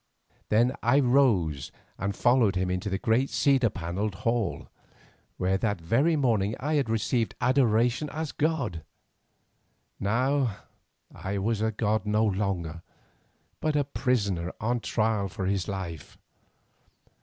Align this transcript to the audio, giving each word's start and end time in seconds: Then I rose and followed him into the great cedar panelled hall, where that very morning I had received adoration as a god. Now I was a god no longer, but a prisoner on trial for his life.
Then 0.49 0.75
I 0.81 0.99
rose 0.99 1.71
and 1.99 2.15
followed 2.15 2.55
him 2.55 2.71
into 2.71 2.89
the 2.89 2.97
great 2.97 3.29
cedar 3.29 3.69
panelled 3.69 4.15
hall, 4.25 4.67
where 5.37 5.59
that 5.59 5.79
very 5.79 6.15
morning 6.15 6.55
I 6.59 6.73
had 6.73 6.89
received 6.89 7.35
adoration 7.39 8.09
as 8.09 8.31
a 8.31 8.35
god. 8.39 8.83
Now 9.99 10.57
I 11.13 11.37
was 11.37 11.61
a 11.61 11.69
god 11.71 12.07
no 12.07 12.25
longer, 12.25 12.81
but 13.59 13.75
a 13.75 13.83
prisoner 13.83 14.51
on 14.59 14.79
trial 14.79 15.27
for 15.29 15.45
his 15.45 15.67
life. 15.67 16.17